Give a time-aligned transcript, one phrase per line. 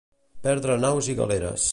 [0.47, 1.69] Perdre naus i galeres.